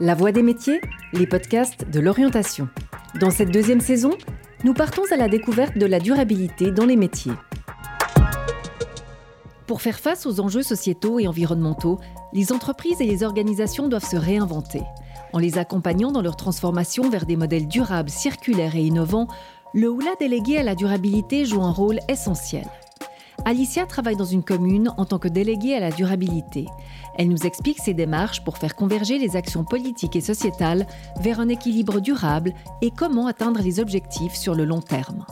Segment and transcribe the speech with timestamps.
[0.00, 0.80] La Voix des métiers,
[1.12, 2.68] les podcasts de l'orientation.
[3.20, 4.10] Dans cette deuxième saison,
[4.64, 7.34] nous partons à la découverte de la durabilité dans les métiers.
[9.68, 12.00] Pour faire face aux enjeux sociétaux et environnementaux,
[12.32, 14.82] les entreprises et les organisations doivent se réinventer.
[15.32, 19.28] En les accompagnant dans leur transformation vers des modèles durables, circulaires et innovants,
[19.74, 22.66] le OULA délégué à la durabilité joue un rôle essentiel.
[23.46, 26.64] Alicia travaille dans une commune en tant que déléguée à la durabilité.
[27.18, 30.86] Elle nous explique ses démarches pour faire converger les actions politiques et sociétales
[31.20, 35.26] vers un équilibre durable et comment atteindre les objectifs sur le long terme.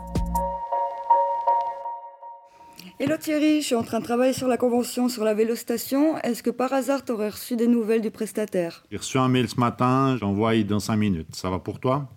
[3.01, 6.19] Hello Thierry, je suis en train de travailler sur la convention sur la vélostation.
[6.19, 8.85] Est-ce que par hasard tu aurais reçu des nouvelles du prestataire?
[8.91, 11.35] J'ai reçu un mail ce matin, j'envoie dans 5 minutes.
[11.35, 12.09] Ça va pour toi?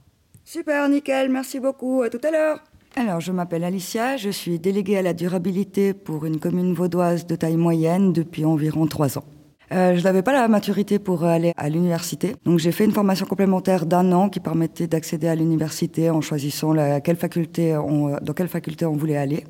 [0.44, 2.60] Super, nickel, merci beaucoup, à tout à l'heure.
[2.98, 7.36] Alors, je m'appelle Alicia, je suis déléguée à la durabilité pour une commune vaudoise de
[7.36, 9.26] taille moyenne depuis environ trois ans.
[9.74, 13.26] Euh, je n'avais pas la maturité pour aller à l'université, donc j'ai fait une formation
[13.26, 18.34] complémentaire d'un an qui permettait d'accéder à l'université en choisissant la, quelle faculté on, dans
[18.34, 19.44] quelle faculté on voulait aller.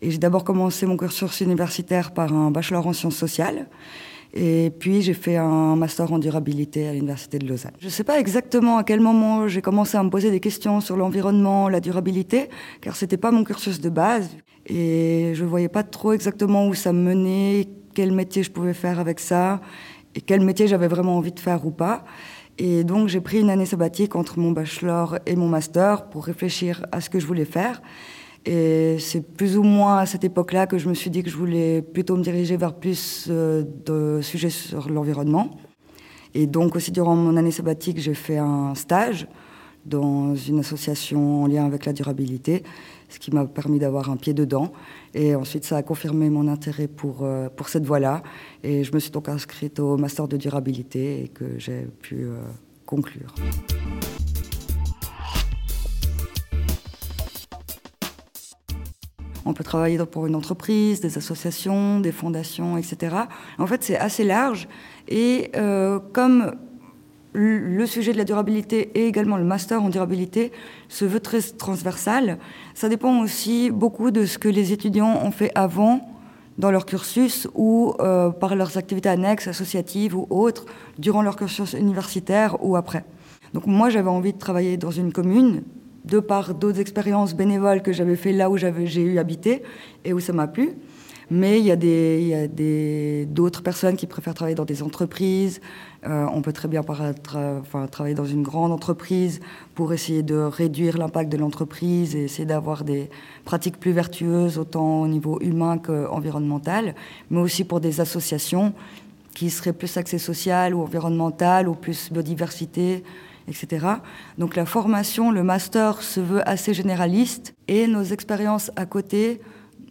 [0.00, 3.66] Et j'ai d'abord commencé mon cursus universitaire par un bachelor en sciences sociales.
[4.36, 7.70] Et puis j'ai fait un master en durabilité à l'université de Lausanne.
[7.78, 10.80] Je ne sais pas exactement à quel moment j'ai commencé à me poser des questions
[10.80, 14.36] sur l'environnement, la durabilité, car c'était pas mon cursus de base.
[14.66, 18.98] Et je voyais pas trop exactement où ça me menait, quel métier je pouvais faire
[18.98, 19.60] avec ça,
[20.16, 22.04] et quel métier j'avais vraiment envie de faire ou pas.
[22.58, 26.86] Et donc j'ai pris une année sabbatique entre mon bachelor et mon master pour réfléchir
[26.90, 27.82] à ce que je voulais faire.
[28.46, 31.36] Et c'est plus ou moins à cette époque-là que je me suis dit que je
[31.36, 35.58] voulais plutôt me diriger vers plus euh, de sujets sur l'environnement.
[36.34, 39.26] Et donc aussi durant mon année sabbatique, j'ai fait un stage
[39.86, 42.62] dans une association en lien avec la durabilité,
[43.08, 44.72] ce qui m'a permis d'avoir un pied dedans.
[45.14, 48.22] Et ensuite, ça a confirmé mon intérêt pour, euh, pour cette voie-là.
[48.62, 52.40] Et je me suis donc inscrite au master de durabilité et que j'ai pu euh,
[52.86, 53.34] conclure.
[59.44, 63.16] On peut travailler pour une entreprise, des associations, des fondations, etc.
[63.58, 64.68] En fait, c'est assez large.
[65.08, 66.52] Et euh, comme
[67.34, 70.52] le sujet de la durabilité et également le master en durabilité
[70.88, 72.38] se veut très transversal,
[72.74, 76.08] ça dépend aussi beaucoup de ce que les étudiants ont fait avant
[76.58, 80.66] dans leur cursus ou euh, par leurs activités annexes, associatives ou autres,
[80.98, 83.04] durant leur cursus universitaire ou après.
[83.52, 85.62] Donc moi, j'avais envie de travailler dans une commune
[86.04, 89.62] de par d'autres expériences bénévoles que j'avais fait là où j'ai eu habité
[90.04, 90.76] et où ça m'a plu.
[91.30, 95.60] Mais il y a d'autres personnes qui préfèrent travailler dans des entreprises.
[96.06, 99.40] Euh, on peut très bien enfin, travailler dans une grande entreprise
[99.74, 103.08] pour essayer de réduire l'impact de l'entreprise et essayer d'avoir des
[103.44, 106.94] pratiques plus vertueuses, autant au niveau humain qu'environnemental,
[107.30, 108.74] mais aussi pour des associations
[109.34, 113.02] qui seraient plus axées sociales ou environnementales ou plus biodiversité,
[113.48, 113.86] etc.
[114.38, 119.40] Donc la formation, le master se veut assez généraliste et nos expériences à côté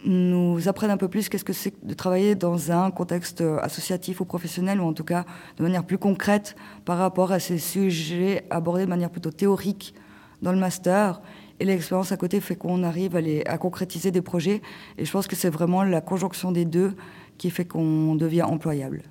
[0.04, 4.24] nous apprennent un peu plus qu'est-ce que c'est de travailler dans un contexte associatif ou
[4.24, 5.24] professionnel, ou en tout cas
[5.56, 9.94] de manière plus concrète par rapport à ces sujets abordés de manière plutôt théorique
[10.42, 11.22] dans le master.
[11.60, 14.60] Et l'expérience à côté fait qu'on arrive à, à concrétiser des projets.
[14.98, 16.94] Et je pense que c'est vraiment la conjonction des deux
[17.38, 19.02] qui fait qu'on devient employable.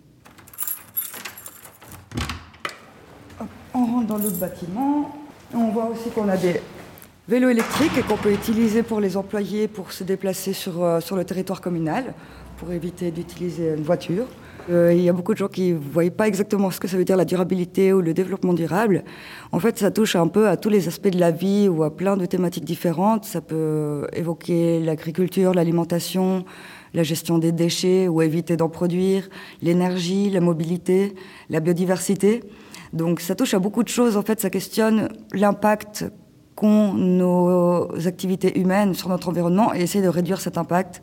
[3.73, 5.11] On dans l'autre bâtiment.
[5.53, 6.59] On voit aussi qu'on a des
[7.27, 11.23] vélos électriques qu'on peut utiliser pour les employés pour se déplacer sur, euh, sur le
[11.23, 12.13] territoire communal,
[12.57, 14.25] pour éviter d'utiliser une voiture.
[14.69, 16.95] Euh, il y a beaucoup de gens qui ne voient pas exactement ce que ça
[16.95, 19.03] veut dire la durabilité ou le développement durable.
[19.51, 21.95] En fait, ça touche un peu à tous les aspects de la vie ou à
[21.95, 23.25] plein de thématiques différentes.
[23.25, 26.45] Ça peut évoquer l'agriculture, l'alimentation,
[26.93, 29.29] la gestion des déchets ou éviter d'en produire,
[29.61, 31.13] l'énergie, la mobilité,
[31.49, 32.41] la biodiversité.
[32.93, 34.15] Donc ça touche à beaucoup de choses.
[34.15, 36.05] En fait, ça questionne l'impact
[36.55, 41.01] qu'ont nos activités humaines sur notre environnement et essayer de réduire cet impact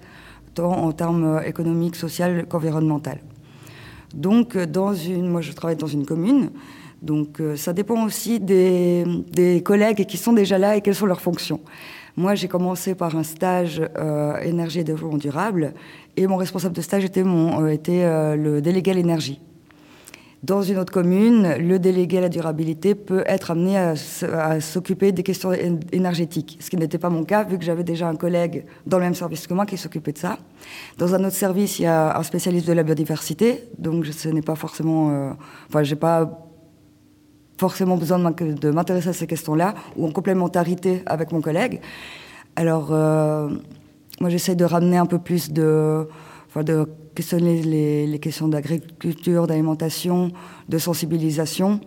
[0.54, 3.10] tant en termes économiques, sociaux qu'environnementaux.
[4.14, 6.50] Donc, dans une, moi, je travaille dans une commune.
[7.02, 11.06] Donc, euh, ça dépend aussi des, des, collègues qui sont déjà là et quelles sont
[11.06, 11.60] leurs fonctions.
[12.16, 15.72] Moi, j'ai commencé par un stage euh, énergie et développement durable,
[16.16, 18.04] et mon responsable de stage était, mon, euh, était
[18.36, 19.40] le délégué à l'énergie.
[20.42, 25.22] Dans une autre commune, le délégué à la durabilité peut être amené à, s'occuper des
[25.22, 25.52] questions
[25.92, 29.04] énergétiques, ce qui n'était pas mon cas vu que j'avais déjà un collègue dans le
[29.04, 30.38] même service que moi qui s'occupait de ça.
[30.96, 34.40] Dans un autre service, il y a un spécialiste de la biodiversité, donc ce n'est
[34.40, 35.30] pas forcément, euh,
[35.68, 36.48] enfin, j'ai pas
[37.58, 41.82] forcément besoin de m'intéresser à ces questions-là ou en complémentarité avec mon collègue.
[42.56, 43.50] Alors, euh,
[44.20, 46.08] moi, j'essaie de ramener un peu plus de
[46.56, 50.32] de questionner les, questions d'agriculture, d'alimentation,
[50.68, 51.80] de sensibilisation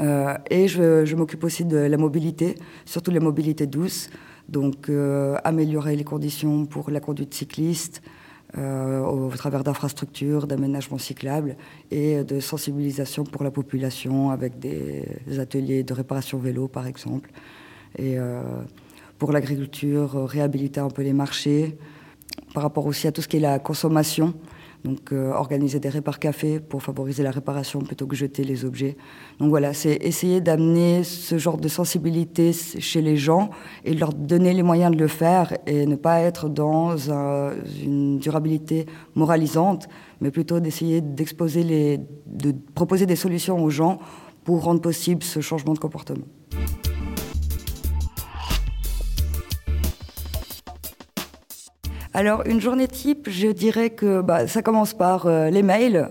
[0.00, 2.54] et je, m'occupe aussi de la mobilité,
[2.84, 4.10] surtout la mobilité douce.
[4.48, 4.90] Donc
[5.44, 8.00] améliorer les conditions pour la conduite cycliste,
[8.56, 11.54] euh, au travers d'infrastructures, d'aménagements cyclables
[11.90, 15.04] et de sensibilisation pour la population avec des
[15.38, 17.30] ateliers de réparation vélo par exemple.
[17.98, 18.40] Et euh,
[19.18, 21.76] pour l'agriculture, réhabiliter un peu les marchés.
[22.54, 24.34] Par rapport aussi à tout ce qui est la consommation,
[24.84, 28.96] donc euh, organiser des répars cafés pour favoriser la réparation plutôt que jeter les objets.
[29.38, 33.50] Donc voilà, c'est essayer d'amener ce genre de sensibilité chez les gens
[33.84, 36.96] et leur donner les moyens de le faire et ne pas être dans
[37.82, 39.88] une durabilité moralisante,
[40.20, 43.98] mais plutôt d'essayer d'exposer les, de proposer des solutions aux gens
[44.44, 46.24] pour rendre possible ce changement de comportement.
[52.18, 56.10] Alors, une journée type, je dirais que bah, ça commence par euh, les mails.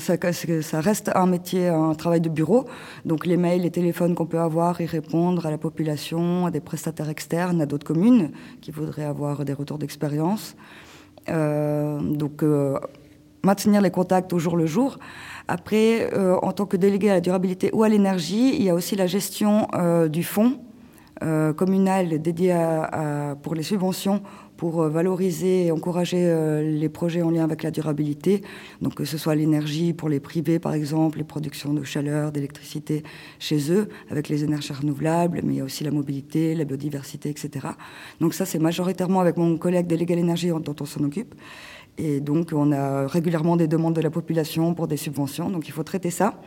[0.00, 2.64] ça, reste un métier, un travail de bureau.
[3.04, 6.58] Donc, les mails, les téléphones qu'on peut avoir et répondre à la population, à des
[6.58, 10.56] prestataires externes, à d'autres communes qui voudraient avoir des retours d'expérience.
[11.28, 12.76] Euh, donc, euh,
[13.44, 14.98] maintenir les contacts au jour le jour.
[15.46, 16.12] Après,
[16.42, 19.06] en tant que délégué à la durabilité ou à l'énergie, il y a aussi la
[19.06, 19.68] gestion
[20.10, 20.58] du fonds
[21.56, 22.56] communal dédié
[23.42, 24.22] pour les subventions
[24.58, 28.42] pour euh, valoriser et encourager euh, les projets en lien avec la durabilité,
[28.82, 33.04] donc que ce soit l'énergie pour les privés par exemple, les productions de chaleur, d'électricité
[33.38, 37.30] chez eux, avec les énergies renouvelables, mais il y a aussi la mobilité, la biodiversité,
[37.30, 37.68] etc.
[38.20, 41.34] Donc ça c'est majoritairement avec mon collègue délégué à l'énergie dont on s'en occupe.
[41.96, 45.72] Et donc on a régulièrement des demandes de la population pour des subventions, donc il
[45.72, 46.40] faut traiter ça.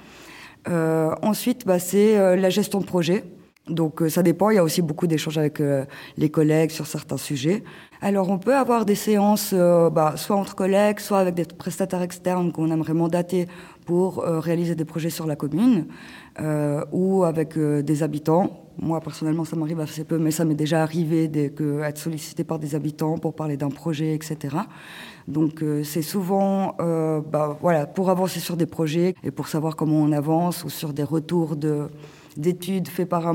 [0.68, 3.24] Euh, ensuite, bah, c'est la gestion de projet.
[3.72, 5.62] Donc ça dépend, il y a aussi beaucoup d'échanges avec
[6.18, 7.64] les collègues sur certains sujets.
[8.04, 12.02] Alors on peut avoir des séances euh, bah, soit entre collègues, soit avec des prestataires
[12.02, 13.48] externes qu'on aimerait mandater
[13.86, 15.86] pour euh, réaliser des projets sur la commune,
[16.40, 18.66] euh, ou avec des habitants.
[18.80, 22.74] Moi personnellement ça m'arrive assez peu, mais ça m'est déjà arrivé d'être sollicité par des
[22.74, 24.58] habitants pour parler d'un projet, etc.
[25.28, 30.12] Donc c'est souvent bah, voilà, pour avancer sur des projets et pour savoir comment on
[30.12, 31.90] avance ou sur des retours de
[32.38, 33.33] d'études faites par un,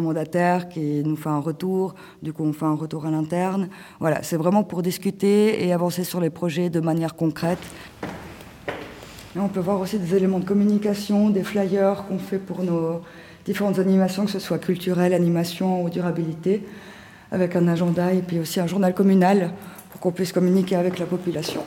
[0.00, 1.94] mandataire qui nous fait un retour.
[2.22, 3.68] Du coup, on fait un retour à l'interne.
[4.00, 7.58] Voilà, c'est vraiment pour discuter et avancer sur les projets de manière concrète.
[9.38, 13.02] On peut voir aussi des éléments de communication, des flyers qu'on fait pour nos
[13.44, 16.64] différentes animations, que ce soit culturelle, animation ou durabilité,
[17.30, 19.52] avec un agenda et puis aussi un journal communal
[19.90, 21.62] pour qu'on puisse communiquer avec la population.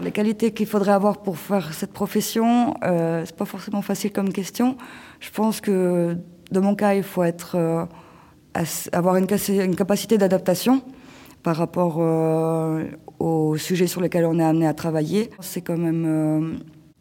[0.00, 4.32] Les qualités qu'il faudrait avoir pour faire cette profession, euh, c'est pas forcément facile comme
[4.32, 4.76] question.
[5.18, 6.16] Je pense que,
[6.52, 7.84] de mon cas, il faut être, euh,
[8.92, 10.82] avoir une, une capacité d'adaptation
[11.42, 12.84] par rapport euh,
[13.18, 15.30] aux sujets sur lesquels on est amené à travailler.
[15.40, 16.58] C'est quand même euh,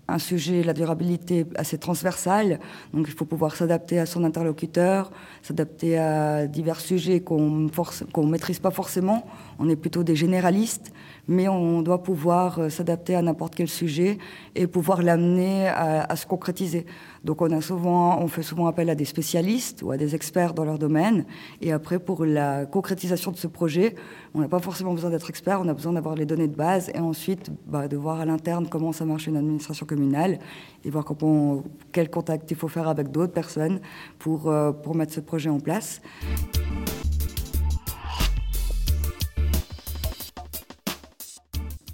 [0.07, 2.59] un sujet, la durabilité, assez transversale.
[2.94, 5.11] Donc il faut pouvoir s'adapter à son interlocuteur,
[5.41, 9.25] s'adapter à divers sujets qu'on ne maîtrise pas forcément.
[9.59, 10.92] On est plutôt des généralistes
[11.27, 14.18] mais on doit pouvoir euh, s'adapter à n'importe quel sujet
[14.56, 16.86] et pouvoir l'amener à, se concrétiser.
[17.24, 20.54] Donc on, a souvent, on fait souvent appel à des spécialistes ou à des experts
[20.54, 21.25] dans leur domaine.
[21.62, 23.95] Et après, pour la concrétisation de ce projet,
[24.33, 26.89] on n'a pas forcément besoin d'être expert, on a besoin d'avoir les données de base
[26.94, 30.39] et ensuite bah, de voir à l'interne comment ça marche une administration communale
[30.86, 33.80] et voir comment, quel contact il faut faire avec d'autres personnes
[34.18, 36.02] pour, euh, pour mettre ce projet en place.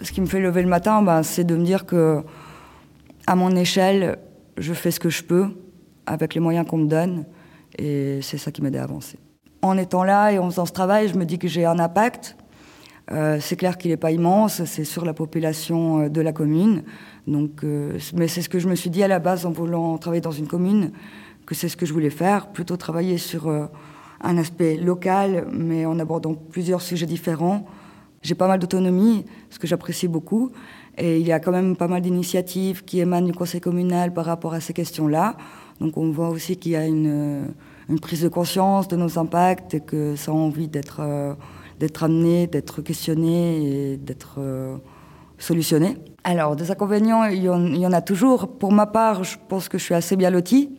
[0.04, 2.22] Ce qui me fait lever le matin, bah, c'est de me dire que,
[3.26, 4.18] à mon échelle,
[4.58, 5.48] je fais ce que je peux
[6.06, 7.26] avec les moyens qu'on me donne,
[7.78, 9.18] et c'est ça qui m'aide à avancer.
[9.62, 12.36] En étant là et en faisant ce travail, je me dis que j'ai un impact.
[13.12, 16.84] Euh, c'est clair qu'il n'est pas immense, c'est sur la population euh, de la commune.
[17.28, 19.98] Donc, euh, mais c'est ce que je me suis dit à la base en voulant
[19.98, 20.92] travailler dans une commune,
[21.46, 23.50] que c'est ce que je voulais faire, plutôt travailler sur
[24.22, 27.66] un aspect local, mais en abordant plusieurs sujets différents
[28.24, 30.52] j'ai pas mal d'autonomie, ce que j'apprécie beaucoup.
[30.98, 34.26] Et il y a quand même pas mal d'initiatives qui émanent du conseil communal par
[34.26, 35.36] rapport à ces questions-là.
[35.80, 37.54] Donc on voit aussi qu'il y a une,
[38.02, 41.34] prise de conscience de nos impacts et que ça a envie d'être euh,
[42.02, 44.78] amené, d'être questionné et d'être euh,
[45.38, 45.98] solutionné.
[46.24, 48.48] Alors, des inconvénients, il y, en, a toujours.
[48.58, 50.70] Pour ma part, je pense que je suis assez bien lotie.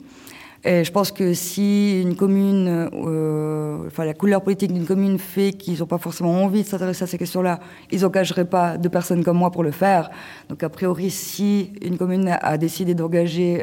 [0.67, 5.53] Et je pense que si une commune, euh, enfin la couleur politique d'une commune fait
[5.53, 9.23] qu'ils n'ont pas forcément envie de s'intéresser à ces questions-là, ils n'engageraient pas de personnes
[9.23, 10.11] comme moi pour le faire.
[10.49, 13.63] Donc a priori, si une commune a décidé d'engager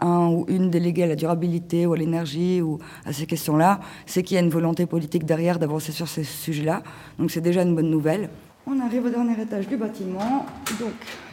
[0.00, 4.22] un, ou une déléguée à la durabilité ou à l'énergie ou à ces questions-là, c'est
[4.22, 6.84] qu'il y a une volonté politique derrière d'avancer sur ces sujets-là.
[7.18, 8.30] Donc c'est déjà une bonne nouvelle.
[8.64, 10.46] On arrive au dernier étage du bâtiment.
[10.78, 10.92] Donc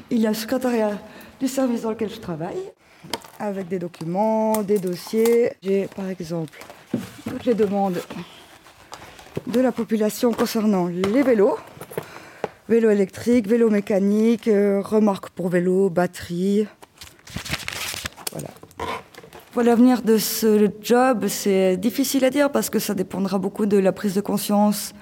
[0.09, 0.97] il y a le secrétariat
[1.39, 2.57] du service dans lequel je travaille.
[3.39, 5.51] Avec des documents, des dossiers.
[5.61, 6.59] J'ai par exemple
[7.27, 8.01] toutes les demandes
[9.47, 11.57] de la population concernant les vélos,
[12.69, 16.67] vélo électrique, vélo mécanique, euh, remarques pour vélo, batterie.
[18.31, 18.49] Voilà.
[19.51, 23.77] Pour l'avenir de ce job, c'est difficile à dire parce que ça dépendra beaucoup de
[23.77, 24.93] la prise de conscience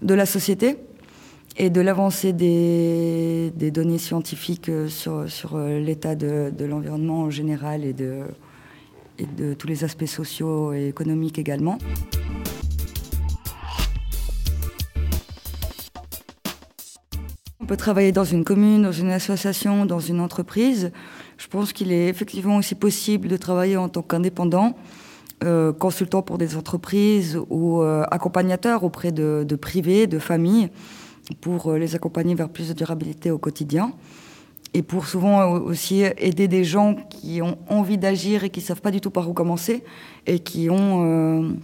[0.00, 0.78] de la société
[1.56, 7.92] et de l'avancée des, données scientifiques euh, sur, euh, l'état de, l'environnement en général et
[7.92, 8.24] de,
[9.54, 11.78] tous les aspects sociaux et économiques également.
[17.60, 20.90] On peut travailler dans une commune, dans une association, dans une entreprise.
[21.38, 24.74] Je pense qu'il est effectivement aussi possible de travailler en tant qu'indépendant,
[25.44, 30.70] euh, consultant pour des entreprises ou accompagnateur auprès de, privés, de familles,
[31.34, 33.92] pour euh, les accompagner vers plus de durabilité au quotidien.
[34.74, 38.80] Et pour souvent aussi aider des gens qui ont envie d'agir et qui ne savent
[38.80, 39.84] pas du tout par où commencer
[40.26, 41.54] et qui ont,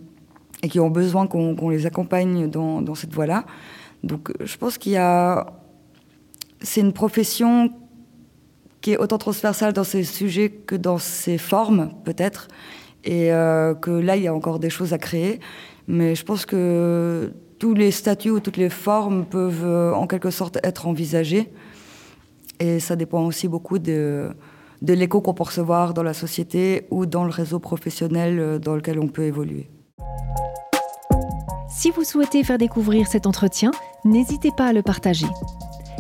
[0.62, 3.46] et qui ont besoin qu'on les accompagne dans, cette voie-là.
[4.04, 5.58] Donc je pense qu'il y a
[6.60, 7.70] c'est une profession
[8.80, 12.48] qui est autant transversale dans ses sujets que dans ses formes, peut-être.
[13.04, 15.40] Et euh, que là, il y a encore des choses à créer.
[15.86, 20.30] Mais je pense que tous les statuts ou toutes les formes peuvent euh, en quelque
[20.30, 21.52] sorte être envisagées.
[22.60, 24.30] Et ça dépend aussi beaucoup de,
[24.82, 28.74] de l'écho qu'on peut recevoir dans la société ou dans le réseau professionnel euh, dans
[28.74, 29.68] lequel on peut évoluer.
[31.68, 33.70] Si vous souhaitez faire découvrir cet entretien,
[34.04, 35.26] n'hésitez pas à le partager.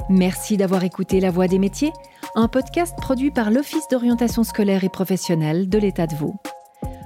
[0.08, 1.92] Merci d'avoir écouté La Voix des métiers,
[2.34, 6.34] un podcast produit par l'Office d'orientation scolaire et professionnelle de l'État de Vaud.